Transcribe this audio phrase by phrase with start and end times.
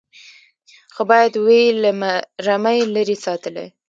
[0.93, 1.91] خو باید وي له
[2.47, 3.67] رمې لیري ساتلی